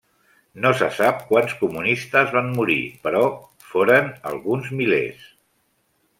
No 0.63 0.69
se 0.77 0.85
sap 0.99 1.19
quants 1.27 1.53
comunistes 1.59 2.33
van 2.37 2.49
morir 2.61 2.79
però 3.05 3.21
foren 3.75 4.11
alguns 4.33 4.73
milers. 4.81 5.31